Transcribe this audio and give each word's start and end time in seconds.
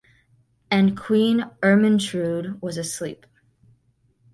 And 0.71 0.97
Queen 0.99 1.41
Ermintrude 1.61 2.59
was 2.59 2.75
asleep. 2.75 3.27